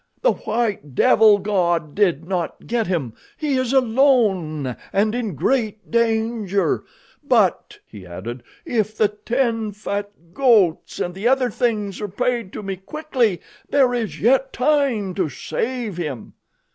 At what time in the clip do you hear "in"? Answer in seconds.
5.13-5.35